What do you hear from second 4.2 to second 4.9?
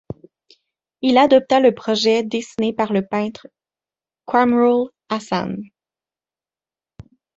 Quamrul